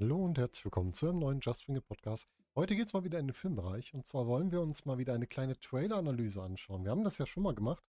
Hallo 0.00 0.24
und 0.24 0.38
herzlich 0.38 0.64
willkommen 0.64 0.94
zu 0.94 1.10
einem 1.10 1.18
neuen 1.18 1.40
Just 1.40 1.68
Wing 1.68 1.78
Podcast. 1.82 2.26
Heute 2.54 2.74
geht 2.74 2.86
es 2.86 2.94
mal 2.94 3.04
wieder 3.04 3.18
in 3.18 3.26
den 3.26 3.34
Filmbereich 3.34 3.92
und 3.92 4.06
zwar 4.06 4.26
wollen 4.26 4.50
wir 4.50 4.62
uns 4.62 4.86
mal 4.86 4.96
wieder 4.96 5.12
eine 5.12 5.26
kleine 5.26 5.60
Trailer-Analyse 5.60 6.40
anschauen. 6.40 6.84
Wir 6.84 6.90
haben 6.90 7.04
das 7.04 7.18
ja 7.18 7.26
schon 7.26 7.42
mal 7.42 7.54
gemacht 7.54 7.84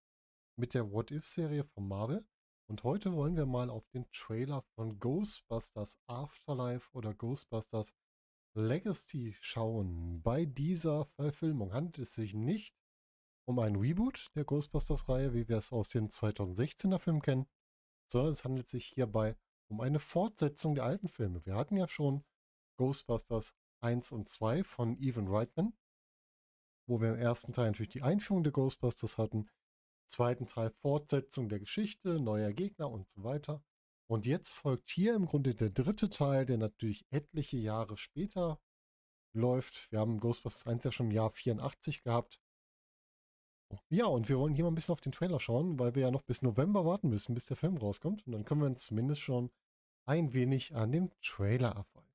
mit 0.56 0.74
der 0.74 0.92
What 0.92 1.10
If-Serie 1.10 1.64
von 1.64 1.88
Marvel 1.88 2.22
und 2.66 2.84
heute 2.84 3.14
wollen 3.14 3.34
wir 3.34 3.46
mal 3.46 3.70
auf 3.70 3.88
den 3.88 4.04
Trailer 4.12 4.60
von 4.74 4.98
Ghostbusters 5.00 5.96
Afterlife 6.06 6.90
oder 6.92 7.14
Ghostbusters 7.14 7.94
Legacy 8.52 9.34
schauen. 9.40 10.20
Bei 10.20 10.44
dieser 10.44 11.06
Verfilmung 11.06 11.72
handelt 11.72 11.96
es 11.96 12.12
sich 12.12 12.34
nicht 12.34 12.76
um 13.46 13.58
ein 13.58 13.76
Reboot 13.76 14.30
der 14.34 14.44
Ghostbusters-Reihe, 14.44 15.32
wie 15.32 15.48
wir 15.48 15.56
es 15.56 15.72
aus 15.72 15.88
dem 15.88 16.08
2016er 16.08 16.98
Film 16.98 17.22
kennen, 17.22 17.46
sondern 18.06 18.32
es 18.32 18.44
handelt 18.44 18.68
sich 18.68 18.84
hierbei 18.84 19.34
um 19.72 19.80
eine 19.80 20.00
Fortsetzung 20.00 20.74
der 20.74 20.84
alten 20.84 21.08
Filme. 21.08 21.44
Wir 21.46 21.54
hatten 21.56 21.78
ja 21.78 21.88
schon 21.88 22.22
Ghostbusters 22.76 23.54
1 23.80 24.12
und 24.12 24.28
2 24.28 24.64
von 24.64 24.98
Evan 24.98 25.28
Reitman, 25.28 25.72
wo 26.86 27.00
wir 27.00 27.08
im 27.08 27.18
ersten 27.18 27.54
Teil 27.54 27.68
natürlich 27.68 27.92
die 27.92 28.02
Einführung 28.02 28.44
der 28.44 28.52
Ghostbusters 28.52 29.16
hatten, 29.16 29.38
im 29.38 30.08
zweiten 30.08 30.46
Teil 30.46 30.70
Fortsetzung 30.82 31.48
der 31.48 31.58
Geschichte, 31.58 32.20
neuer 32.20 32.52
Gegner 32.52 32.90
und 32.90 33.08
so 33.08 33.24
weiter. 33.24 33.64
Und 34.08 34.26
jetzt 34.26 34.52
folgt 34.52 34.90
hier 34.90 35.14
im 35.14 35.24
Grunde 35.24 35.54
der 35.54 35.70
dritte 35.70 36.10
Teil, 36.10 36.44
der 36.44 36.58
natürlich 36.58 37.06
etliche 37.10 37.56
Jahre 37.56 37.96
später 37.96 38.60
läuft. 39.32 39.90
Wir 39.90 40.00
haben 40.00 40.20
Ghostbusters 40.20 40.66
1 40.66 40.84
ja 40.84 40.92
schon 40.92 41.06
im 41.06 41.12
Jahr 41.12 41.30
84 41.30 42.02
gehabt. 42.02 42.42
Ja, 43.88 44.06
und 44.06 44.28
wir 44.28 44.38
wollen 44.38 44.54
hier 44.54 44.64
mal 44.64 44.70
ein 44.70 44.74
bisschen 44.74 44.92
auf 44.92 45.00
den 45.00 45.12
Trailer 45.12 45.40
schauen, 45.40 45.78
weil 45.78 45.94
wir 45.94 46.02
ja 46.02 46.10
noch 46.10 46.22
bis 46.22 46.42
November 46.42 46.84
warten 46.84 47.08
müssen, 47.08 47.34
bis 47.34 47.46
der 47.46 47.56
Film 47.56 47.76
rauskommt. 47.76 48.26
Und 48.26 48.32
dann 48.32 48.44
können 48.44 48.62
wir 48.62 48.76
zumindest 48.76 49.20
schon 49.20 49.50
ein 50.06 50.32
wenig 50.32 50.74
an 50.74 50.92
dem 50.92 51.10
Trailer 51.20 51.70
erfreuen. 51.70 52.06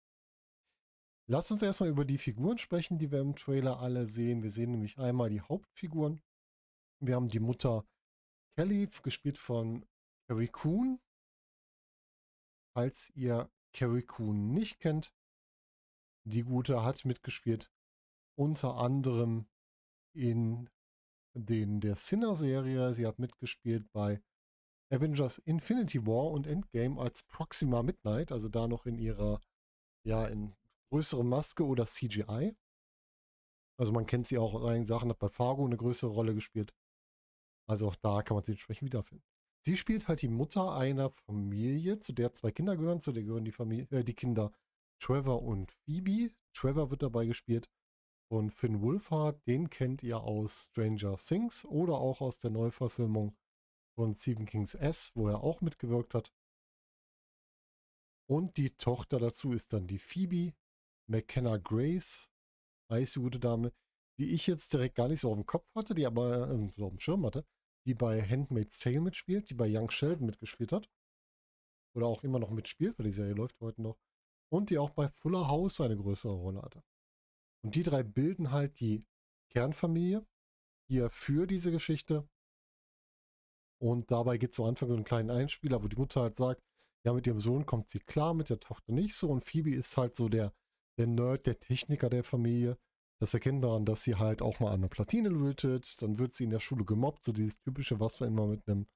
Lasst 1.29 1.51
uns 1.51 1.61
erstmal 1.61 1.89
über 1.89 2.05
die 2.05 2.17
Figuren 2.17 2.57
sprechen, 2.57 2.99
die 2.99 3.11
wir 3.11 3.19
im 3.19 3.35
Trailer 3.35 3.79
alle 3.79 4.07
sehen. 4.07 4.43
Wir 4.43 4.51
sehen 4.51 4.71
nämlich 4.71 4.97
einmal 4.97 5.29
die 5.29 5.41
Hauptfiguren. 5.41 6.21
Wir 6.99 7.15
haben 7.15 7.27
die 7.27 7.39
Mutter 7.39 7.85
Kelly, 8.55 8.89
gespielt 9.03 9.37
von 9.37 9.85
Carrie 10.27 10.47
Coon. 10.47 10.99
Falls 12.73 13.11
ihr 13.15 13.49
Carrie 13.73 14.03
Coon 14.03 14.53
nicht 14.53 14.79
kennt, 14.79 15.13
die 16.23 16.43
Gute 16.43 16.83
hat 16.83 17.05
mitgespielt, 17.05 17.71
unter 18.35 18.75
anderem 18.77 19.47
in 20.13 20.69
den 21.37 21.79
der 21.79 21.95
Sinner-Serie. 21.95 22.93
Sie 22.93 23.05
hat 23.05 23.19
mitgespielt 23.19 23.91
bei 23.91 24.21
Avengers 24.89 25.37
Infinity 25.39 26.05
War 26.05 26.31
und 26.31 26.47
Endgame 26.47 26.99
als 26.99 27.23
Proxima 27.23 27.83
Midnight, 27.83 28.31
also 28.31 28.49
da 28.49 28.67
noch 28.67 28.85
in 28.85 28.97
ihrer, 28.97 29.41
ja, 30.05 30.25
in 30.27 30.55
größere 30.91 31.25
Maske 31.25 31.65
oder 31.65 31.85
CGI. 31.85 32.55
Also 33.79 33.91
man 33.91 34.05
kennt 34.05 34.27
sie 34.27 34.37
auch 34.37 34.53
aus 34.53 34.65
einigen 34.65 34.85
Sachen, 34.85 35.09
hat 35.09 35.19
bei 35.19 35.29
Fargo 35.29 35.65
eine 35.65 35.77
größere 35.77 36.09
Rolle 36.09 36.33
gespielt. 36.33 36.73
Also 37.67 37.87
auch 37.87 37.95
da 37.95 38.21
kann 38.23 38.35
man 38.35 38.43
sie 38.43 38.53
entsprechend 38.53 38.87
wiederfinden. 38.87 39.23
Sie 39.65 39.75
spielt 39.75 40.07
halt 40.07 40.21
die 40.21 40.29
Mutter 40.29 40.73
einer 40.75 41.11
Familie, 41.11 41.99
zu 41.99 42.13
der 42.13 42.33
zwei 42.33 42.51
Kinder 42.51 42.77
gehören, 42.77 43.01
zu 43.01 43.11
der 43.11 43.23
gehören 43.23 43.43
die, 43.43 43.51
Familie, 43.51 43.87
äh, 43.91 44.03
die 44.03 44.13
Kinder 44.13 44.53
Trevor 44.99 45.43
und 45.43 45.71
Phoebe. 45.83 46.31
Trevor 46.53 46.89
wird 46.89 47.03
dabei 47.03 47.25
gespielt 47.25 47.69
von 48.29 48.51
Finn 48.51 48.81
Wolfhard, 48.81 49.45
den 49.47 49.69
kennt 49.69 50.03
ihr 50.03 50.21
aus 50.21 50.67
Stranger 50.67 51.17
Things 51.17 51.65
oder 51.65 51.95
auch 51.95 52.21
aus 52.21 52.39
der 52.39 52.51
Neuverfilmung 52.51 53.35
von 53.95 54.15
Stephen 54.15 54.45
Kings 54.45 54.75
S, 54.75 55.11
wo 55.15 55.27
er 55.27 55.43
auch 55.43 55.61
mitgewirkt 55.61 56.13
hat. 56.13 56.33
Und 58.29 58.57
die 58.57 58.71
Tochter 58.71 59.19
dazu 59.19 59.53
ist 59.53 59.71
dann 59.71 59.87
die 59.87 59.99
Phoebe 59.99 60.53
McKenna 61.09 61.57
Grace, 61.57 62.29
heißt 62.91 63.15
die 63.15 63.19
gute 63.21 63.39
Dame, 63.39 63.71
die 64.19 64.31
ich 64.31 64.47
jetzt 64.47 64.73
direkt 64.73 64.95
gar 64.95 65.07
nicht 65.07 65.21
so 65.21 65.29
auf 65.29 65.37
dem 65.37 65.45
Kopf 65.45 65.65
hatte, 65.73 65.95
die 65.95 66.05
aber 66.05 66.49
äh, 66.49 66.69
so 66.75 66.85
auf 66.85 66.91
dem 66.91 66.99
Schirm 66.99 67.25
hatte, 67.25 67.45
die 67.85 67.93
bei 67.93 68.21
Handmaid's 68.21 68.79
Tale 68.79 68.99
mitspielt, 68.99 69.49
die 69.49 69.53
bei 69.53 69.67
Young 69.69 69.89
Sheldon 69.89 70.25
mitgespielt 70.25 70.71
hat. 70.73 70.89
Oder 71.95 72.07
auch 72.07 72.23
immer 72.23 72.39
noch 72.39 72.51
mitspielt, 72.51 72.99
weil 72.99 73.05
die 73.05 73.11
Serie 73.11 73.33
läuft 73.33 73.59
heute 73.61 73.81
noch. 73.81 73.97
Und 74.49 74.69
die 74.69 74.77
auch 74.77 74.91
bei 74.91 75.09
Fuller 75.09 75.47
House 75.47 75.81
eine 75.81 75.97
größere 75.97 76.33
Rolle 76.33 76.61
hatte. 76.61 76.83
Und 77.67 77.75
die 77.75 77.83
drei 77.83 78.01
bilden 78.01 78.51
halt 78.51 78.79
die 78.79 79.03
Kernfamilie 79.49 80.25
hier 80.87 81.09
für 81.09 81.47
diese 81.47 81.69
Geschichte 81.69 82.25
und 83.77 84.09
dabei 84.09 84.37
gibt 84.37 84.53
es 84.53 84.59
am 84.61 84.67
Anfang 84.67 84.87
so 84.87 84.95
einen 84.95 85.03
kleinen 85.03 85.29
Einspieler, 85.29 85.83
wo 85.83 85.89
die 85.89 85.97
Mutter 85.97 86.21
halt 86.21 86.37
sagt, 86.37 86.63
ja, 87.05 87.11
mit 87.11 87.27
ihrem 87.27 87.41
Sohn 87.41 87.65
kommt 87.65 87.89
sie 87.89 87.99
klar, 87.99 88.33
mit 88.33 88.49
der 88.49 88.61
Tochter 88.61 88.93
nicht 88.93 89.15
so. 89.15 89.29
Und 89.29 89.43
Phoebe 89.43 89.75
ist 89.75 89.97
halt 89.97 90.15
so 90.15 90.29
der, 90.29 90.53
der 90.97 91.07
Nerd, 91.07 91.45
der 91.45 91.59
Techniker 91.59 92.09
der 92.09 92.23
Familie. 92.23 92.77
Das 93.19 93.33
erkennt 93.33 93.65
daran, 93.65 93.83
dass 93.83 94.01
sie 94.01 94.15
halt 94.15 94.41
auch 94.41 94.61
mal 94.61 94.71
an 94.71 94.83
der 94.83 94.87
Platine 94.87 95.27
lötet. 95.27 96.01
Dann 96.01 96.19
wird 96.19 96.35
sie 96.35 96.45
in 96.45 96.51
der 96.51 96.61
Schule 96.61 96.85
gemobbt, 96.85 97.25
so 97.25 97.33
dieses 97.33 97.59
typische, 97.59 97.99
was 97.99 98.21
man 98.21 98.29
immer 98.29 98.47
mit 98.47 98.65
einem 98.69 98.87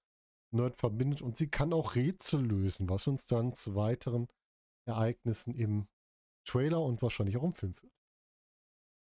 Nerd 0.51 0.77
verbindet. 0.77 1.21
Und 1.21 1.35
sie 1.35 1.49
kann 1.49 1.73
auch 1.73 1.95
Rätsel 1.95 2.41
lösen, 2.41 2.87
was 2.87 3.05
uns 3.05 3.27
dann 3.27 3.53
zu 3.53 3.75
weiteren 3.75 4.29
Ereignissen 4.85 5.55
im 5.55 5.89
Trailer 6.45 6.81
und 6.81 7.01
wahrscheinlich 7.01 7.35
auch 7.35 7.43
im 7.43 7.53
Film 7.53 7.73
führt. 7.73 7.91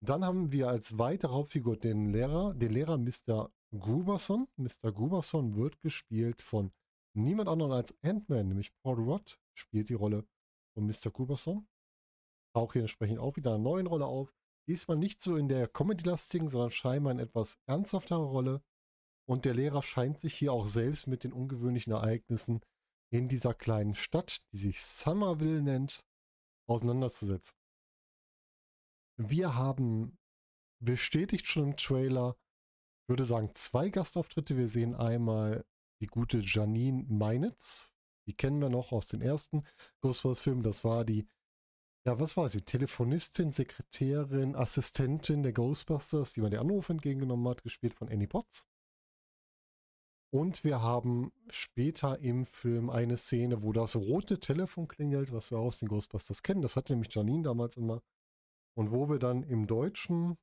Dann 0.04 0.24
haben 0.24 0.50
wir 0.50 0.68
als 0.68 0.98
weitere 0.98 1.32
Hauptfigur 1.32 1.76
den 1.76 2.10
Lehrer, 2.10 2.54
den 2.54 2.72
Lehrer 2.72 2.98
Mr. 2.98 3.52
Gruberson. 3.70 4.48
Mr. 4.56 4.90
Gruberson 4.90 5.54
wird 5.54 5.80
gespielt 5.80 6.42
von 6.42 6.72
niemand 7.14 7.48
anderem 7.48 7.70
als 7.70 7.94
Ant-Man, 8.02 8.48
nämlich 8.48 8.74
Paul 8.82 8.96
Rudd 8.96 9.38
spielt 9.54 9.90
die 9.90 9.94
Rolle 9.94 10.26
von 10.74 10.86
Mr. 10.86 11.12
Gruberson. 11.12 11.68
Taucht 12.52 12.72
hier 12.72 12.82
entsprechend 12.82 13.20
auch 13.20 13.36
wieder 13.36 13.54
eine 13.54 13.62
neue 13.62 13.86
Rolle 13.86 14.06
auf. 14.06 14.34
Diesmal 14.68 14.96
nicht 14.96 15.20
so 15.20 15.36
in 15.36 15.48
der 15.48 15.68
Comedy-lastigen, 15.68 16.48
sondern 16.48 16.72
scheinbar 16.72 17.12
in 17.12 17.20
etwas 17.20 17.58
ernsthaftere 17.66 18.24
Rolle. 18.24 18.60
Und 19.28 19.44
der 19.44 19.54
Lehrer 19.54 19.82
scheint 19.82 20.18
sich 20.18 20.34
hier 20.34 20.52
auch 20.52 20.66
selbst 20.66 21.06
mit 21.06 21.22
den 21.22 21.32
ungewöhnlichen 21.32 21.92
Ereignissen 21.92 22.60
in 23.12 23.28
dieser 23.28 23.54
kleinen 23.54 23.94
Stadt, 23.94 24.42
die 24.50 24.58
sich 24.58 24.82
Somerville 24.84 25.62
nennt, 25.62 26.04
auseinanderzusetzen. 26.66 27.61
Wir 29.16 29.54
haben 29.54 30.18
bestätigt 30.80 31.46
schon 31.46 31.68
im 31.70 31.76
Trailer, 31.76 32.36
würde 33.08 33.24
sagen, 33.24 33.50
zwei 33.54 33.88
Gastauftritte. 33.88 34.56
Wir 34.56 34.68
sehen 34.68 34.94
einmal 34.94 35.64
die 36.00 36.06
gute 36.06 36.38
Janine 36.38 37.04
Meinitz. 37.08 37.94
Die 38.26 38.34
kennen 38.34 38.60
wir 38.60 38.68
noch 38.68 38.92
aus 38.92 39.08
den 39.08 39.20
ersten 39.20 39.64
Ghostbusters-Filmen. 40.00 40.62
Das 40.62 40.84
war 40.84 41.04
die, 41.04 41.28
ja, 42.06 42.18
was 42.18 42.36
war 42.36 42.48
sie? 42.48 42.62
Telefonistin, 42.62 43.52
Sekretärin, 43.52 44.56
Assistentin 44.56 45.42
der 45.42 45.52
Ghostbusters, 45.52 46.32
die 46.32 46.40
man 46.40 46.50
den 46.50 46.60
Anruf 46.60 46.88
entgegengenommen 46.88 47.48
hat, 47.48 47.62
gespielt 47.62 47.94
von 47.94 48.08
Annie 48.08 48.28
Potts. 48.28 48.66
Und 50.34 50.64
wir 50.64 50.80
haben 50.80 51.30
später 51.50 52.18
im 52.20 52.46
Film 52.46 52.88
eine 52.88 53.18
Szene, 53.18 53.62
wo 53.62 53.72
das 53.72 53.94
rote 53.94 54.40
Telefon 54.40 54.88
klingelt, 54.88 55.30
was 55.30 55.50
wir 55.50 55.58
aus 55.58 55.78
den 55.78 55.88
Ghostbusters 55.88 56.42
kennen. 56.42 56.62
Das 56.62 56.74
hatte 56.74 56.94
nämlich 56.94 57.14
Janine 57.14 57.42
damals 57.42 57.76
immer. 57.76 58.02
Und 58.74 58.90
wo 58.90 59.08
wir 59.08 59.18
dann 59.18 59.42
im 59.42 59.66
deutschen 59.66 60.38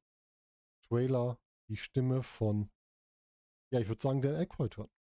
Trailer 0.87 1.39
die 1.69 1.77
Stimme 1.77 2.23
von, 2.23 2.69
ja, 3.71 3.79
ich 3.79 3.87
würde 3.87 4.01
sagen, 4.01 4.21
Dan 4.21 4.35
Aykroyd 4.35 4.77
hören. 4.77 4.91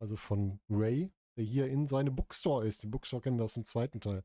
Also 0.00 0.16
von 0.16 0.60
Ray, 0.68 1.12
der 1.36 1.44
hier 1.44 1.68
in 1.68 1.86
seine 1.86 2.10
Bookstore 2.10 2.66
ist. 2.66 2.82
Die 2.82 2.86
Bookstore 2.86 3.22
kennen 3.22 3.38
wir 3.38 3.44
aus 3.44 3.54
dem 3.54 3.64
zweiten 3.64 4.00
Teil 4.00 4.24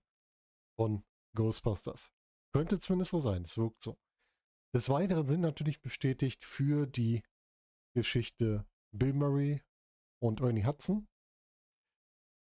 von 0.75 1.03
Ghostbusters. 1.35 2.11
Könnte 2.53 2.79
zumindest 2.79 3.11
so 3.11 3.19
sein, 3.19 3.45
es 3.45 3.57
wirkt 3.57 3.81
so. 3.81 3.97
Des 4.73 4.89
Weiteren 4.89 5.27
sind 5.27 5.41
natürlich 5.41 5.81
bestätigt 5.81 6.43
für 6.43 6.85
die 6.85 7.23
Geschichte 7.93 8.65
Bill 8.93 9.13
Murray 9.13 9.61
und 10.21 10.41
Ernie 10.41 10.65
Hudson. 10.65 11.07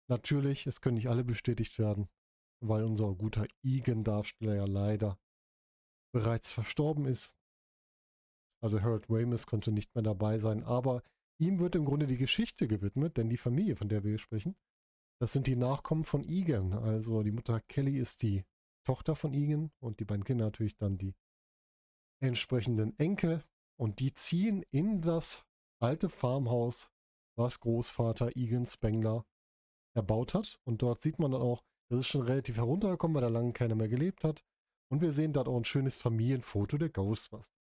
Natürlich, 0.09 0.65
es 0.65 0.81
können 0.81 0.95
nicht 0.95 1.09
alle 1.09 1.23
bestätigt 1.23 1.77
werden, 1.77 2.07
weil 2.63 2.83
unser 2.83 3.13
guter 3.13 3.47
Egan-Darsteller 3.63 4.55
ja 4.55 4.65
leider 4.65 5.19
bereits 6.11 6.51
verstorben 6.51 7.06
ist. 7.06 7.33
Also 8.61 8.81
Harold 8.81 9.07
Ramis 9.09 9.45
konnte 9.45 9.71
nicht 9.71 9.95
mehr 9.95 10.03
dabei 10.03 10.39
sein, 10.39 10.63
aber 10.63 11.03
ihm 11.39 11.59
wird 11.59 11.75
im 11.75 11.85
Grunde 11.85 12.07
die 12.07 12.17
Geschichte 12.17 12.67
gewidmet, 12.67 13.17
denn 13.17 13.29
die 13.29 13.38
Familie, 13.38 13.75
von 13.75 13.89
der 13.89 14.03
wir 14.03 14.11
hier 14.11 14.19
sprechen, 14.19 14.56
das 15.21 15.33
sind 15.33 15.47
die 15.47 15.56
Nachkommen 15.56 16.03
von 16.03 16.23
Egan. 16.23 16.73
Also 16.73 17.23
die 17.23 17.31
Mutter 17.31 17.61
Kelly 17.61 17.97
ist 17.97 18.21
die 18.21 18.45
Tochter 18.85 19.15
von 19.15 19.33
Egan 19.33 19.71
und 19.79 20.00
die 20.00 20.06
beiden 20.06 20.23
Kinder 20.23 20.45
natürlich 20.45 20.77
dann 20.77 20.97
die 20.97 21.15
entsprechenden 22.21 22.97
Enkel 23.00 23.44
und 23.77 24.00
die 24.00 24.13
ziehen 24.13 24.63
in 24.71 25.01
das 25.01 25.45
alte 25.81 26.09
Farmhaus, 26.09 26.91
was 27.38 27.59
Großvater 27.59 28.35
Egan 28.35 28.65
Spengler 28.65 29.25
erbaut 29.95 30.33
hat. 30.33 30.59
Und 30.65 30.81
dort 30.81 31.01
sieht 31.01 31.19
man 31.19 31.31
dann 31.31 31.41
auch, 31.41 31.63
das 31.89 32.00
ist 32.00 32.07
schon 32.07 32.23
relativ 32.23 32.57
heruntergekommen, 32.57 33.15
weil 33.15 33.21
da 33.21 33.29
lange 33.29 33.53
keiner 33.53 33.75
mehr 33.75 33.88
gelebt 33.88 34.23
hat. 34.23 34.44
Und 34.91 35.01
wir 35.01 35.12
sehen 35.12 35.33
dort 35.33 35.47
auch 35.47 35.57
ein 35.57 35.65
schönes 35.65 35.97
Familienfoto 35.97 36.77
der 36.77 36.89
Ghostbusters. 36.89 37.53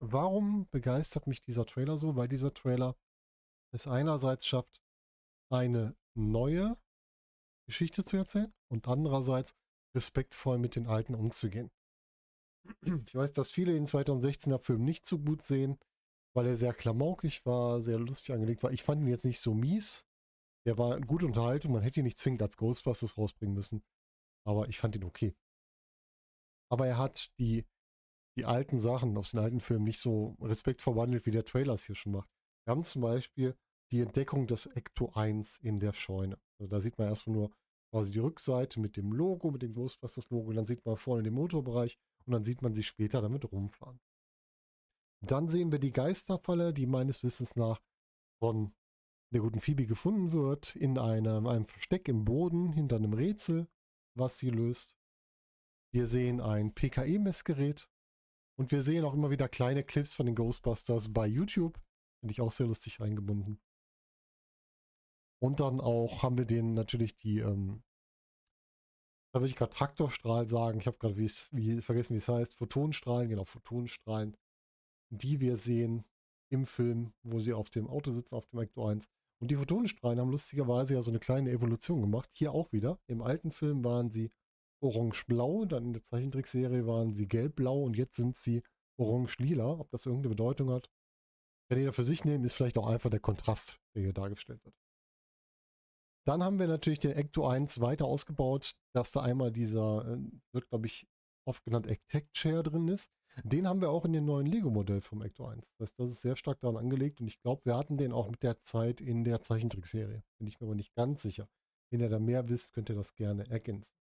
Warum 0.00 0.68
begeistert 0.70 1.26
mich 1.26 1.40
dieser 1.40 1.66
Trailer 1.66 1.96
so? 1.96 2.16
Weil 2.16 2.28
dieser 2.28 2.54
Trailer 2.54 2.96
es 3.72 3.86
einerseits 3.86 4.46
schafft, 4.46 4.82
eine 5.50 5.96
neue 6.14 6.76
Geschichte 7.66 8.04
zu 8.04 8.16
erzählen 8.16 8.52
und 8.68 8.88
andererseits 8.88 9.54
respektvoll 9.94 10.58
mit 10.58 10.76
den 10.76 10.86
Alten 10.86 11.14
umzugehen. 11.14 11.70
Ich 13.06 13.14
weiß, 13.14 13.32
dass 13.32 13.50
viele 13.50 13.72
den 13.74 13.86
2016er 13.86 14.60
Film 14.60 14.84
nicht 14.84 15.04
so 15.04 15.18
gut 15.18 15.42
sehen, 15.42 15.78
weil 16.34 16.46
er 16.46 16.56
sehr 16.56 16.74
klamaukig 16.74 17.44
war, 17.44 17.80
sehr 17.80 17.98
lustig 17.98 18.34
angelegt 18.34 18.62
war. 18.62 18.72
Ich 18.72 18.82
fand 18.82 19.02
ihn 19.02 19.08
jetzt 19.08 19.24
nicht 19.24 19.40
so 19.40 19.54
mies. 19.54 20.06
Der 20.66 20.78
war 20.78 21.00
gut 21.00 21.22
unterhalten. 21.22 21.72
Man 21.72 21.82
hätte 21.82 22.00
ihn 22.00 22.04
nicht 22.04 22.18
zwingend 22.18 22.42
als 22.42 22.56
Ghostbusters 22.56 23.18
rausbringen 23.18 23.54
müssen. 23.54 23.82
Aber 24.44 24.68
ich 24.68 24.78
fand 24.78 24.96
ihn 24.96 25.04
okay. 25.04 25.34
Aber 26.70 26.86
er 26.86 26.98
hat 26.98 27.30
die, 27.38 27.64
die 28.36 28.44
alten 28.44 28.80
Sachen 28.80 29.16
aus 29.16 29.30
den 29.30 29.40
alten 29.40 29.60
Filmen 29.60 29.84
nicht 29.84 30.00
so 30.00 30.36
respektvoll 30.40 30.94
behandelt, 30.94 31.26
wie 31.26 31.30
der 31.30 31.44
Trailer 31.44 31.74
es 31.74 31.84
hier 31.84 31.94
schon 31.94 32.12
macht. 32.12 32.30
Wir 32.64 32.72
haben 32.72 32.84
zum 32.84 33.02
Beispiel 33.02 33.56
die 33.92 34.00
Entdeckung 34.00 34.46
des 34.46 34.66
Ecto 34.66 35.12
1 35.14 35.58
in 35.58 35.80
der 35.80 35.92
Scheune. 35.92 36.38
Also 36.58 36.70
da 36.70 36.80
sieht 36.80 36.98
man 36.98 37.08
erstmal 37.08 37.36
nur 37.36 37.50
quasi 37.90 38.10
die 38.10 38.20
Rückseite 38.20 38.80
mit 38.80 38.96
dem 38.96 39.12
Logo, 39.12 39.50
mit 39.50 39.62
dem 39.62 39.74
Ghostbusters-Logo. 39.74 40.52
Dann 40.52 40.64
sieht 40.64 40.84
man 40.86 40.96
vorne 40.96 41.22
den 41.22 41.34
Motorbereich 41.34 41.98
und 42.24 42.32
dann 42.32 42.42
sieht 42.42 42.62
man 42.62 42.72
sie 42.74 42.82
später 42.82 43.20
damit 43.20 43.50
rumfahren. 43.52 44.00
Dann 45.24 45.48
sehen 45.48 45.70
wir 45.70 45.78
die 45.78 45.92
Geisterfalle, 45.92 46.72
die 46.72 46.86
meines 46.86 47.22
Wissens 47.22 47.54
nach 47.54 47.80
von 48.42 48.72
der 49.32 49.40
guten 49.40 49.60
Phoebe 49.60 49.86
gefunden 49.86 50.32
wird, 50.32 50.74
in 50.74 50.98
einem, 50.98 51.46
einem 51.46 51.66
Versteck 51.66 52.08
im 52.08 52.24
Boden 52.24 52.72
hinter 52.72 52.96
einem 52.96 53.12
Rätsel, 53.12 53.68
was 54.14 54.38
sie 54.38 54.50
löst. 54.50 54.96
Wir 55.92 56.06
sehen 56.06 56.40
ein 56.40 56.74
PKE-Messgerät 56.74 57.90
und 58.58 58.70
wir 58.70 58.82
sehen 58.82 59.04
auch 59.04 59.14
immer 59.14 59.30
wieder 59.30 59.48
kleine 59.48 59.84
Clips 59.84 60.14
von 60.14 60.26
den 60.26 60.34
Ghostbusters 60.34 61.12
bei 61.12 61.26
YouTube. 61.26 61.80
Finde 62.20 62.32
ich 62.32 62.40
auch 62.40 62.52
sehr 62.52 62.66
lustig 62.66 63.00
eingebunden. 63.00 63.60
Und 65.40 65.60
dann 65.60 65.80
auch 65.80 66.22
haben 66.22 66.38
wir 66.38 66.44
den 66.44 66.74
natürlich 66.74 67.18
die, 67.18 67.40
ähm, 67.40 67.82
da 69.34 69.40
würde 69.40 69.50
ich 69.50 69.56
gerade 69.56 69.72
Traktorstrahl 69.72 70.46
sagen. 70.46 70.78
Ich 70.78 70.86
habe 70.86 70.98
gerade 70.98 71.16
wie, 71.16 71.28
vergessen, 71.80 72.14
wie 72.14 72.18
es 72.18 72.28
heißt. 72.28 72.54
Photonenstrahlen, 72.54 73.28
genau, 73.28 73.44
Photonenstrahlen 73.44 74.36
die 75.12 75.40
wir 75.40 75.58
sehen 75.58 76.04
im 76.50 76.66
Film, 76.66 77.12
wo 77.22 77.40
sie 77.40 77.52
auf 77.52 77.70
dem 77.70 77.86
Auto 77.86 78.10
sitzen, 78.10 78.34
auf 78.34 78.46
dem 78.46 78.60
Ecto 78.60 78.86
1. 78.86 79.08
Und 79.42 79.50
die 79.50 79.56
Photonenstrahlen 79.56 80.20
haben 80.20 80.30
lustigerweise 80.30 80.94
ja 80.94 81.02
so 81.02 81.10
eine 81.10 81.18
kleine 81.18 81.50
Evolution 81.50 82.00
gemacht. 82.00 82.30
Hier 82.32 82.52
auch 82.52 82.70
wieder. 82.70 83.00
Im 83.08 83.22
alten 83.22 83.50
Film 83.50 83.82
waren 83.82 84.08
sie 84.08 84.30
orange-blau, 84.80 85.64
dann 85.64 85.86
in 85.86 85.92
der 85.94 86.02
Zeichentrickserie 86.04 86.86
waren 86.86 87.12
sie 87.12 87.26
gelb-blau 87.26 87.82
und 87.82 87.96
jetzt 87.96 88.14
sind 88.14 88.36
sie 88.36 88.62
orange-lila. 89.00 89.80
Ob 89.80 89.90
das 89.90 90.06
irgendeine 90.06 90.36
Bedeutung 90.36 90.70
hat, 90.70 90.88
kann 91.68 91.80
jeder 91.80 91.92
für 91.92 92.04
sich 92.04 92.24
nehmen, 92.24 92.44
ist 92.44 92.54
vielleicht 92.54 92.78
auch 92.78 92.86
einfach 92.86 93.10
der 93.10 93.18
Kontrast, 93.18 93.80
der 93.96 94.02
hier 94.04 94.12
dargestellt 94.12 94.64
wird. 94.64 94.76
Dann 96.24 96.44
haben 96.44 96.60
wir 96.60 96.68
natürlich 96.68 97.00
den 97.00 97.10
Ecto 97.10 97.48
1 97.48 97.80
weiter 97.80 98.04
ausgebaut, 98.04 98.76
dass 98.94 99.10
da 99.10 99.22
einmal 99.22 99.50
dieser, 99.50 100.06
äh, 100.06 100.18
wird 100.54 100.68
glaube 100.68 100.86
ich 100.86 101.08
oft 101.48 101.64
genannt 101.64 101.88
Ectec 101.88 102.32
Chair 102.32 102.62
drin 102.62 102.86
ist. 102.86 103.10
Den 103.44 103.66
haben 103.66 103.80
wir 103.80 103.90
auch 103.90 104.04
in 104.04 104.12
dem 104.12 104.26
neuen 104.26 104.46
Lego-Modell 104.46 105.00
vom 105.00 105.22
Ecto 105.22 105.46
1. 105.46 105.64
Das, 105.78 105.88
heißt, 105.88 106.00
das 106.00 106.10
ist 106.12 106.20
sehr 106.20 106.36
stark 106.36 106.60
daran 106.60 106.76
angelegt 106.76 107.20
und 107.20 107.28
ich 107.28 107.40
glaube, 107.40 107.64
wir 107.64 107.76
hatten 107.76 107.96
den 107.96 108.12
auch 108.12 108.28
mit 108.28 108.42
der 108.42 108.60
Zeit 108.60 109.00
in 109.00 109.24
der 109.24 109.40
Zeichentrickserie. 109.40 110.22
Bin 110.38 110.46
ich 110.46 110.60
mir 110.60 110.66
aber 110.66 110.74
nicht 110.74 110.94
ganz 110.94 111.22
sicher. 111.22 111.48
Wenn 111.90 112.00
ihr 112.00 112.10
da 112.10 112.18
mehr 112.18 112.48
wisst, 112.48 112.74
könnt 112.74 112.90
ihr 112.90 112.96
das 112.96 113.14
gerne 113.14 113.48
ergänzen. 113.48 113.92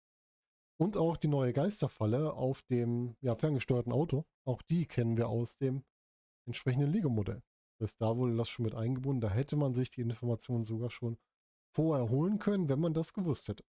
Und 0.79 0.97
auch 0.97 1.17
die 1.17 1.29
neue 1.29 1.53
Geisterfalle 1.53 2.33
auf 2.33 2.63
dem 2.63 3.17
ja, 3.21 3.35
ferngesteuerten 3.37 3.93
Auto. 3.93 4.25
Auch 4.45 4.63
die 4.63 4.87
kennen 4.87 5.17
wir 5.17 5.29
aus 5.29 5.59
dem 5.59 5.85
entsprechenden 6.47 6.91
Lego-Modell. 6.91 7.43
Das 7.79 7.93
ist 7.93 8.03
da 8.03 8.17
wohl 8.17 8.37
das 8.37 8.49
schon 8.49 8.65
mit 8.65 8.75
eingebunden. 8.75 9.21
Da 9.21 9.31
hätte 9.31 9.57
man 9.57 9.75
sich 9.75 9.91
die 9.91 10.01
Informationen 10.01 10.65
sogar 10.65 10.91
schon 10.91 11.19
vorher 11.73 12.09
holen 12.09 12.39
können, 12.39 12.69
wenn 12.69 12.81
man 12.81 12.95
das 12.95 13.13
gewusst 13.13 13.49
hätte. 13.49 13.65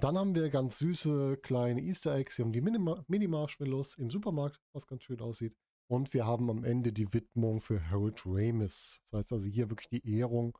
Dann 0.00 0.16
haben 0.16 0.36
wir 0.36 0.48
ganz 0.48 0.78
süße 0.78 1.38
kleine 1.38 1.80
Easter 1.80 2.14
Eggs. 2.14 2.38
Wir 2.38 2.44
haben 2.44 2.52
die 2.52 2.60
Mini-Marshmallows 2.60 3.96
im 3.96 4.10
Supermarkt, 4.10 4.60
was 4.72 4.86
ganz 4.86 5.02
schön 5.02 5.20
aussieht. 5.20 5.56
Und 5.90 6.14
wir 6.14 6.24
haben 6.24 6.50
am 6.50 6.62
Ende 6.62 6.92
die 6.92 7.12
Widmung 7.12 7.60
für 7.60 7.90
Harold 7.90 8.22
Ramis. 8.24 9.00
Das 9.02 9.18
heißt 9.18 9.32
also 9.32 9.48
hier 9.48 9.70
wirklich 9.70 9.88
die 9.88 10.18
Ehrung 10.18 10.56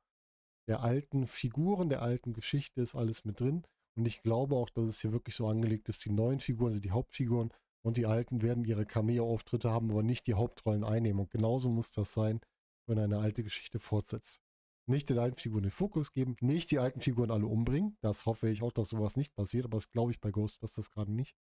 der 0.67 0.83
alten 0.83 1.29
Figuren, 1.29 1.89
der 1.89 2.03
alten 2.03 2.33
Geschichte 2.33 2.81
ist 2.81 2.97
alles 2.97 3.25
mit 3.25 3.39
drin. 3.39 3.63
Und 3.97 4.07
ich 4.07 4.23
glaube 4.23 4.57
auch, 4.57 4.71
dass 4.71 4.89
es 4.89 5.01
hier 5.01 5.13
wirklich 5.13 5.37
so 5.37 5.47
angelegt 5.47 5.89
ist, 5.89 6.05
die 6.05 6.11
neuen 6.11 6.41
Figuren 6.41 6.73
sind 6.73 6.85
die 6.85 6.91
Hauptfiguren 6.91 7.51
und 7.83 7.97
die 7.97 8.07
alten 8.07 8.43
werden 8.43 8.65
ihre 8.65 8.87
Cameo-Auftritte 8.87 9.71
haben, 9.71 9.93
aber 9.93 10.03
nicht 10.03 10.27
die 10.27 10.35
Hauptrollen 10.35 10.83
einnehmen. 10.83 11.21
Und 11.21 11.31
genauso 11.31 11.69
muss 11.69 11.93
das 11.93 12.13
sein, 12.13 12.41
wenn 12.89 12.99
eine 12.99 13.19
alte 13.19 13.45
Geschichte 13.45 13.79
fortsetzt 13.79 14.43
nicht 14.89 15.11
den 15.11 15.19
alten 15.19 15.37
Figuren 15.37 15.63
den 15.63 15.71
Fokus 15.71 16.13
geben, 16.13 16.37
nicht 16.41 16.71
die 16.71 16.79
alten 16.79 17.01
Figuren 17.01 17.31
alle 17.31 17.47
umbringen. 17.47 17.97
Das 18.01 18.27
hoffe 18.27 18.49
ich 18.49 18.63
auch, 18.63 18.73
dass 18.73 18.91
sowas 18.91 19.17
nicht 19.17 19.35
passiert, 19.35 19.65
aber 19.65 19.77
das 19.77 19.91
glaube 19.91 20.13
ich 20.13 20.21
bei 20.21 20.31
Ghostbusters 20.31 20.91
gerade 20.91 21.13
nicht. 21.13 21.37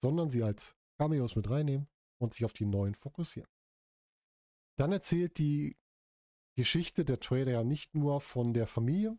Sondern 0.00 0.28
sie 0.28 0.42
als 0.42 0.76
Cameos 0.98 1.36
mit 1.36 1.48
reinnehmen 1.48 1.88
und 2.18 2.34
sich 2.34 2.44
auf 2.44 2.52
die 2.52 2.66
neuen 2.66 2.94
fokussieren. 2.94 3.48
Dann 4.76 4.92
erzählt 4.92 5.38
die 5.38 5.76
Geschichte 6.56 7.04
der 7.04 7.20
Trailer 7.20 7.52
ja 7.52 7.64
nicht 7.64 7.94
nur 7.94 8.20
von 8.20 8.54
der 8.54 8.66
Familie, 8.66 9.18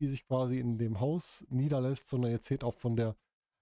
die 0.00 0.08
sich 0.08 0.26
quasi 0.26 0.58
in 0.58 0.78
dem 0.78 1.00
Haus 1.00 1.44
niederlässt, 1.50 2.08
sondern 2.08 2.32
erzählt 2.32 2.64
auch 2.64 2.74
von 2.74 2.96
der 2.96 3.16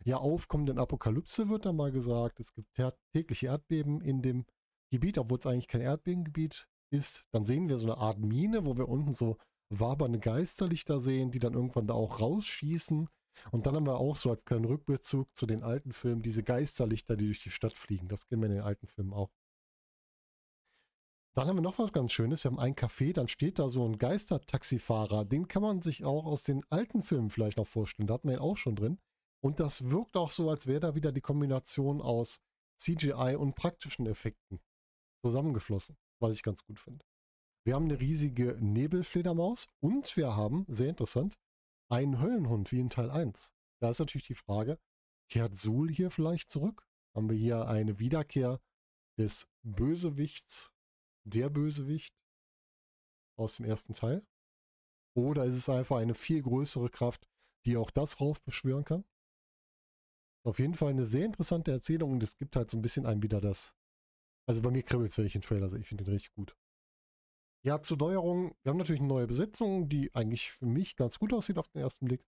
ja 0.04 0.18
aufkommenden 0.18 0.78
Apokalypse, 0.78 1.48
wird 1.48 1.66
da 1.66 1.72
mal 1.72 1.90
gesagt. 1.90 2.38
Es 2.38 2.52
gibt 2.52 2.70
tägliche 3.12 3.46
Erdbeben 3.46 4.00
in 4.00 4.22
dem 4.22 4.46
Gebiet, 4.90 5.18
obwohl 5.18 5.38
es 5.38 5.46
eigentlich 5.46 5.68
kein 5.68 5.80
Erdbebengebiet 5.80 6.68
ist, 6.90 7.26
dann 7.32 7.44
sehen 7.44 7.68
wir 7.68 7.78
so 7.78 7.90
eine 7.90 8.00
Art 8.00 8.18
Mine, 8.18 8.64
wo 8.64 8.76
wir 8.76 8.88
unten 8.88 9.14
so 9.14 9.36
wabernde 9.70 10.18
Geisterlichter 10.18 11.00
sehen, 11.00 11.30
die 11.30 11.38
dann 11.38 11.54
irgendwann 11.54 11.86
da 11.86 11.94
auch 11.94 12.20
rausschießen. 12.20 13.08
Und 13.52 13.66
dann 13.66 13.76
haben 13.76 13.86
wir 13.86 13.98
auch 13.98 14.16
so 14.16 14.30
als 14.30 14.44
kleinen 14.44 14.64
Rückbezug 14.64 15.34
zu 15.36 15.46
den 15.46 15.62
alten 15.62 15.92
Filmen 15.92 16.22
diese 16.22 16.42
Geisterlichter, 16.42 17.16
die 17.16 17.26
durch 17.26 17.42
die 17.42 17.50
Stadt 17.50 17.72
fliegen. 17.72 18.08
Das 18.08 18.26
kennen 18.26 18.42
wir 18.42 18.48
in 18.48 18.56
den 18.56 18.64
alten 18.64 18.86
Filmen 18.86 19.12
auch. 19.12 19.30
Dann 21.36 21.46
haben 21.46 21.56
wir 21.56 21.62
noch 21.62 21.78
was 21.78 21.92
ganz 21.92 22.10
Schönes. 22.10 22.42
Wir 22.42 22.50
haben 22.50 22.58
ein 22.58 22.74
Café, 22.74 23.12
dann 23.12 23.28
steht 23.28 23.60
da 23.60 23.68
so 23.68 23.84
ein 23.84 23.98
Geistertaxifahrer. 23.98 25.24
Den 25.24 25.46
kann 25.46 25.62
man 25.62 25.82
sich 25.82 26.04
auch 26.04 26.26
aus 26.26 26.42
den 26.42 26.64
alten 26.68 27.02
Filmen 27.02 27.30
vielleicht 27.30 27.58
noch 27.58 27.66
vorstellen. 27.66 28.08
Da 28.08 28.14
hatten 28.14 28.28
wir 28.28 28.36
ihn 28.36 28.40
auch 28.40 28.56
schon 28.56 28.74
drin. 28.74 28.98
Und 29.40 29.60
das 29.60 29.88
wirkt 29.88 30.16
auch 30.16 30.32
so, 30.32 30.50
als 30.50 30.66
wäre 30.66 30.80
da 30.80 30.94
wieder 30.96 31.12
die 31.12 31.20
Kombination 31.20 32.00
aus 32.00 32.40
CGI 32.76 33.36
und 33.38 33.54
praktischen 33.54 34.06
Effekten 34.06 34.58
zusammengeflossen 35.24 35.96
was 36.20 36.34
ich 36.34 36.42
ganz 36.42 36.64
gut 36.64 36.80
finde. 36.80 37.04
Wir 37.64 37.74
haben 37.74 37.84
eine 37.84 38.00
riesige 38.00 38.56
Nebelfledermaus 38.60 39.66
und 39.80 40.16
wir 40.16 40.36
haben, 40.36 40.64
sehr 40.68 40.88
interessant, 40.88 41.38
einen 41.90 42.20
Höllenhund 42.20 42.72
wie 42.72 42.80
in 42.80 42.90
Teil 42.90 43.10
1. 43.10 43.52
Da 43.80 43.90
ist 43.90 43.98
natürlich 43.98 44.26
die 44.26 44.34
Frage, 44.34 44.78
kehrt 45.30 45.54
Sul 45.54 45.90
hier 45.90 46.10
vielleicht 46.10 46.50
zurück? 46.50 46.86
Haben 47.14 47.28
wir 47.28 47.36
hier 47.36 47.68
eine 47.68 47.98
Wiederkehr 47.98 48.60
des 49.18 49.48
Bösewichts, 49.62 50.72
der 51.24 51.50
Bösewicht 51.50 52.14
aus 53.36 53.56
dem 53.56 53.66
ersten 53.66 53.92
Teil? 53.92 54.26
Oder 55.14 55.44
ist 55.44 55.56
es 55.56 55.68
einfach 55.68 55.96
eine 55.96 56.14
viel 56.14 56.42
größere 56.42 56.90
Kraft, 56.90 57.28
die 57.66 57.76
auch 57.76 57.90
das 57.90 58.20
raufbeschwören 58.20 58.84
kann? 58.84 59.04
Auf 60.44 60.58
jeden 60.58 60.74
Fall 60.74 60.90
eine 60.90 61.04
sehr 61.04 61.26
interessante 61.26 61.70
Erzählung 61.70 62.12
und 62.12 62.22
es 62.22 62.36
gibt 62.36 62.56
halt 62.56 62.70
so 62.70 62.78
ein 62.78 62.82
bisschen 62.82 63.04
einem 63.04 63.22
wieder 63.22 63.40
das 63.40 63.74
also 64.48 64.62
bei 64.62 64.70
mir 64.70 64.82
kribbelt 64.82 65.10
es, 65.10 65.18
wenn 65.18 65.26
ich 65.26 65.34
den 65.34 65.42
Trailer 65.42 65.68
sehe. 65.68 65.80
Ich 65.80 65.88
finde 65.88 66.04
den 66.04 66.14
richtig 66.14 66.32
gut. 66.32 66.56
Ja, 67.64 67.82
zur 67.82 67.98
Neuerung. 67.98 68.56
Wir 68.62 68.70
haben 68.70 68.78
natürlich 68.78 69.00
eine 69.00 69.08
neue 69.08 69.26
Besetzung, 69.26 69.90
die 69.90 70.14
eigentlich 70.14 70.52
für 70.52 70.64
mich 70.64 70.96
ganz 70.96 71.18
gut 71.18 71.34
aussieht 71.34 71.58
auf 71.58 71.68
den 71.68 71.82
ersten 71.82 72.06
Blick. 72.06 72.24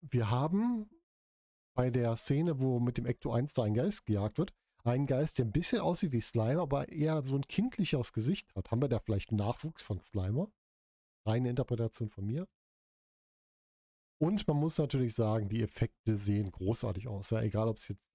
Wir 0.00 0.30
haben 0.30 0.90
bei 1.76 1.90
der 1.90 2.16
Szene, 2.16 2.60
wo 2.60 2.80
mit 2.80 2.98
dem 2.98 3.06
Ecto 3.06 3.32
1 3.32 3.54
da 3.54 3.62
ein 3.62 3.74
Geist 3.74 4.04
gejagt 4.04 4.38
wird, 4.38 4.52
einen 4.82 5.06
Geist, 5.06 5.38
der 5.38 5.44
ein 5.44 5.52
bisschen 5.52 5.80
aussieht 5.80 6.10
wie 6.10 6.20
Slimer, 6.20 6.62
aber 6.62 6.88
eher 6.88 7.22
so 7.22 7.36
ein 7.36 7.46
kindlicheres 7.46 8.12
Gesicht 8.12 8.52
hat. 8.56 8.72
Haben 8.72 8.82
wir 8.82 8.88
da 8.88 8.98
vielleicht 8.98 9.30
Nachwuchs 9.30 9.82
von 9.82 10.00
Slimer? 10.00 10.50
Reine 11.24 11.50
Interpretation 11.50 12.08
von 12.08 12.26
mir. 12.26 12.48
Und 14.18 14.48
man 14.48 14.56
muss 14.56 14.78
natürlich 14.78 15.14
sagen, 15.14 15.48
die 15.48 15.62
Effekte 15.62 16.16
sehen 16.16 16.50
großartig 16.50 17.06
aus. 17.06 17.30
Ja, 17.30 17.42
egal, 17.42 17.68
ob 17.68 17.76
es 17.76 17.88
jetzt 17.88 18.06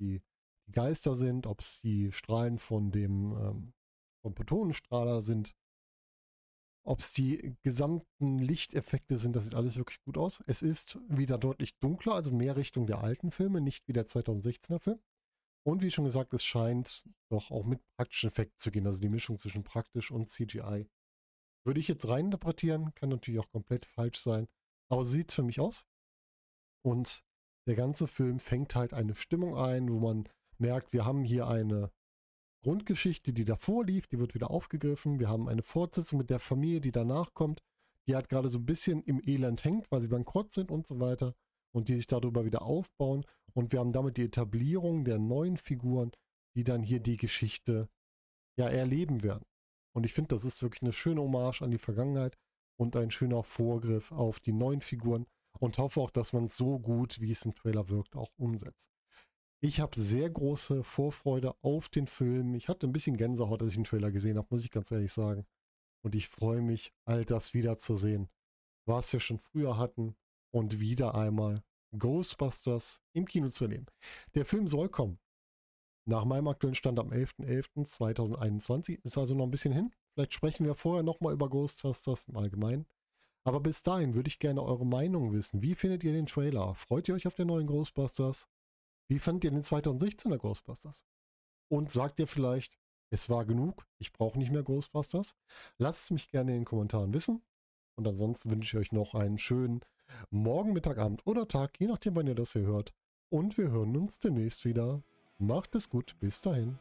die 0.67 0.71
Geister 0.71 1.15
sind, 1.15 1.47
ob 1.47 1.61
es 1.61 1.79
die 1.81 2.11
Strahlen 2.11 2.59
von 2.59 2.91
dem 2.91 3.35
ähm, 3.37 3.73
vom 4.21 4.35
Protonenstrahler 4.35 5.21
sind, 5.21 5.55
ob 6.83 6.99
es 6.99 7.13
die 7.13 7.55
gesamten 7.61 8.39
Lichteffekte 8.39 9.17
sind, 9.17 9.35
das 9.35 9.43
sieht 9.43 9.55
alles 9.55 9.77
wirklich 9.77 10.01
gut 10.03 10.17
aus. 10.17 10.43
Es 10.47 10.61
ist 10.61 10.99
wieder 11.07 11.37
deutlich 11.37 11.77
dunkler, 11.77 12.15
also 12.15 12.31
mehr 12.31 12.55
Richtung 12.55 12.87
der 12.87 13.03
alten 13.03 13.31
Filme, 13.31 13.61
nicht 13.61 13.87
wie 13.87 13.93
der 13.93 14.07
2016er 14.07 14.79
Film. 14.79 14.99
Und 15.63 15.83
wie 15.83 15.91
schon 15.91 16.05
gesagt, 16.05 16.33
es 16.33 16.43
scheint 16.43 17.07
doch 17.29 17.51
auch 17.51 17.65
mit 17.65 17.81
praktischen 17.95 18.29
Effekten 18.29 18.57
zu 18.57 18.71
gehen, 18.71 18.87
also 18.87 18.99
die 18.99 19.09
Mischung 19.09 19.37
zwischen 19.37 19.63
praktisch 19.63 20.09
und 20.09 20.27
CGI. 20.27 20.87
Würde 21.63 21.79
ich 21.79 21.87
jetzt 21.87 22.07
reininterpretieren, 22.07 22.95
kann 22.95 23.09
natürlich 23.09 23.39
auch 23.39 23.51
komplett 23.51 23.85
falsch 23.85 24.19
sein, 24.19 24.47
aber 24.89 25.05
sieht 25.05 25.31
für 25.31 25.43
mich 25.43 25.59
aus. 25.59 25.85
Und 26.83 27.23
der 27.67 27.75
ganze 27.75 28.07
Film 28.07 28.39
fängt 28.39 28.75
halt 28.75 28.95
eine 28.95 29.13
Stimmung 29.13 29.55
ein, 29.55 29.87
wo 29.91 29.99
man 29.99 30.27
merkt, 30.61 30.93
wir 30.93 31.05
haben 31.05 31.23
hier 31.23 31.47
eine 31.47 31.91
Grundgeschichte, 32.63 33.33
die 33.33 33.45
davor 33.45 33.83
lief, 33.83 34.07
die 34.07 34.19
wird 34.19 34.35
wieder 34.35 34.51
aufgegriffen. 34.51 35.19
Wir 35.19 35.29
haben 35.29 35.49
eine 35.49 35.63
Fortsetzung 35.63 36.19
mit 36.19 36.29
der 36.29 36.39
Familie, 36.39 36.79
die 36.79 36.91
danach 36.91 37.33
kommt. 37.33 37.61
Die 38.07 38.15
hat 38.15 38.29
gerade 38.29 38.49
so 38.49 38.59
ein 38.59 38.65
bisschen 38.65 39.03
im 39.03 39.19
Elend 39.25 39.63
hängt, 39.63 39.91
weil 39.91 40.01
sie 40.01 40.07
bankrott 40.07 40.53
sind 40.53 40.71
und 40.71 40.87
so 40.87 40.99
weiter. 40.99 41.35
und 41.73 41.87
die 41.87 41.95
sich 41.95 42.07
darüber 42.07 42.45
wieder 42.45 42.63
aufbauen. 42.63 43.25
Und 43.53 43.71
wir 43.71 43.79
haben 43.79 43.93
damit 43.93 44.17
die 44.17 44.25
Etablierung 44.25 45.05
der 45.05 45.19
neuen 45.19 45.57
Figuren, 45.57 46.11
die 46.55 46.63
dann 46.63 46.83
hier 46.83 46.99
die 46.99 47.17
Geschichte 47.17 47.89
ja 48.57 48.67
erleben 48.67 49.23
werden. 49.23 49.45
Und 49.93 50.05
ich 50.05 50.13
finde, 50.13 50.35
das 50.35 50.45
ist 50.45 50.61
wirklich 50.61 50.81
eine 50.81 50.93
schöne 50.93 51.21
Hommage 51.21 51.61
an 51.61 51.71
die 51.71 51.77
Vergangenheit 51.77 52.37
und 52.77 52.95
ein 52.95 53.11
schöner 53.11 53.43
Vorgriff 53.43 54.11
auf 54.11 54.39
die 54.39 54.53
neuen 54.53 54.81
Figuren 54.81 55.25
und 55.59 55.77
hoffe 55.77 56.01
auch, 56.01 56.11
dass 56.11 56.33
man 56.33 56.45
es 56.45 56.57
so 56.57 56.79
gut, 56.79 57.21
wie 57.21 57.31
es 57.31 57.43
im 57.43 57.55
Trailer 57.55 57.89
wirkt, 57.89 58.15
auch 58.15 58.31
umsetzt. 58.37 58.90
Ich 59.63 59.79
habe 59.79 59.99
sehr 59.99 60.27
große 60.27 60.83
Vorfreude 60.83 61.55
auf 61.61 61.87
den 61.87 62.07
Film. 62.07 62.55
Ich 62.55 62.67
hatte 62.67 62.87
ein 62.87 62.91
bisschen 62.91 63.15
Gänsehaut, 63.15 63.61
als 63.61 63.71
ich 63.71 63.77
den 63.77 63.83
Trailer 63.83 64.11
gesehen 64.11 64.37
habe, 64.37 64.47
muss 64.49 64.65
ich 64.65 64.71
ganz 64.71 64.89
ehrlich 64.89 65.13
sagen. 65.13 65.45
Und 66.03 66.15
ich 66.15 66.27
freue 66.27 66.61
mich, 66.61 66.91
all 67.05 67.25
das 67.25 67.53
wiederzusehen, 67.53 68.27
was 68.87 69.13
wir 69.13 69.19
schon 69.19 69.37
früher 69.37 69.77
hatten 69.77 70.15
und 70.51 70.79
wieder 70.79 71.13
einmal 71.13 71.63
Ghostbusters 71.95 73.01
im 73.13 73.25
Kino 73.25 73.49
zu 73.49 73.65
erleben. 73.65 73.85
Der 74.33 74.45
Film 74.45 74.67
soll 74.67 74.89
kommen. 74.89 75.19
Nach 76.07 76.25
meinem 76.25 76.47
aktuellen 76.47 76.73
Stand 76.73 76.97
am 76.97 77.11
11.11.2021 77.11 78.99
ist 79.03 79.19
also 79.19 79.35
noch 79.35 79.45
ein 79.45 79.51
bisschen 79.51 79.73
hin. 79.73 79.93
Vielleicht 80.15 80.33
sprechen 80.33 80.65
wir 80.65 80.73
vorher 80.73 81.03
nochmal 81.03 81.33
über 81.33 81.49
Ghostbusters 81.49 82.29
im 82.29 82.35
Allgemeinen. 82.35 82.87
Aber 83.43 83.59
bis 83.59 83.83
dahin 83.83 84.15
würde 84.15 84.27
ich 84.27 84.39
gerne 84.39 84.63
eure 84.63 84.87
Meinung 84.87 85.33
wissen. 85.33 85.61
Wie 85.61 85.75
findet 85.75 86.03
ihr 86.03 86.13
den 86.13 86.25
Trailer? 86.25 86.73
Freut 86.73 87.07
ihr 87.07 87.13
euch 87.13 87.27
auf 87.27 87.35
den 87.35 87.47
neuen 87.47 87.67
Ghostbusters? 87.67 88.47
Wie 89.11 89.19
fandet 89.19 89.43
ihr 89.43 89.51
den 89.51 89.61
2016er 89.61 90.37
Ghostbusters? 90.37 91.05
Und 91.67 91.91
sagt 91.91 92.17
ihr 92.19 92.27
vielleicht, 92.27 92.79
es 93.09 93.29
war 93.29 93.43
genug, 93.43 93.85
ich 93.97 94.13
brauche 94.13 94.39
nicht 94.39 94.53
mehr 94.53 94.63
Ghostbusters? 94.63 95.35
Lasst 95.77 96.03
es 96.03 96.11
mich 96.11 96.29
gerne 96.29 96.51
in 96.51 96.59
den 96.59 96.65
Kommentaren 96.65 97.13
wissen. 97.13 97.41
Und 97.97 98.07
ansonsten 98.07 98.49
wünsche 98.51 98.77
ich 98.77 98.81
euch 98.81 98.91
noch 98.93 99.13
einen 99.13 99.37
schönen 99.37 99.81
Morgen, 100.29 100.71
Mittag, 100.71 100.97
Abend 100.97 101.27
oder 101.27 101.45
Tag, 101.45 101.77
je 101.77 101.87
nachdem, 101.87 102.15
wann 102.15 102.27
ihr 102.27 102.35
das 102.35 102.53
hier 102.53 102.61
hört. 102.61 102.93
Und 103.27 103.57
wir 103.57 103.69
hören 103.69 103.97
uns 103.97 104.19
demnächst 104.19 104.63
wieder. 104.63 105.03
Macht 105.37 105.75
es 105.75 105.89
gut, 105.89 106.17
bis 106.21 106.39
dahin. 106.39 106.79